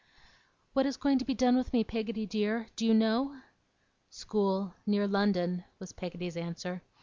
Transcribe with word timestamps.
'What 0.73 0.87
is 0.87 0.97
going 0.97 1.19
to 1.19 1.25
be 1.25 1.35
done 1.35 1.55
with 1.55 1.73
me, 1.73 1.83
Peggotty 1.83 2.25
dear? 2.25 2.65
Do 2.75 2.87
you 2.87 2.93
know?' 2.95 3.39
'School. 4.09 4.73
Near 4.87 5.07
London,' 5.07 5.63
was 5.77 5.93
Peggotty's 5.93 6.35
answer. 6.35 6.81